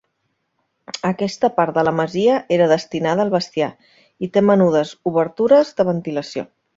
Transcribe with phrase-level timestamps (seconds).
[1.09, 3.69] Aquesta part de la masia era destinada al bestiar
[4.29, 6.47] i té menudes obertures de ventilació.